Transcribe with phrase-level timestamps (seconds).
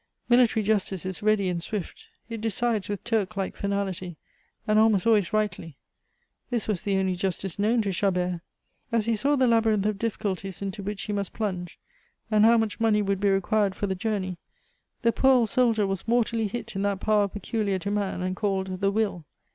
[0.29, 4.17] Military justice is ready and swift; it decides with Turk like finality,
[4.67, 5.77] and almost always rightly.
[6.49, 8.41] This was the only justice known to Chabert.
[8.91, 11.77] As he saw the labyrinth of difficulties into which he must plunge,
[12.31, 14.37] and how much money would be required for the journey,
[15.03, 18.79] the poor old soldier was mortally hit in that power peculiar to man, and called
[18.81, 19.23] the Will.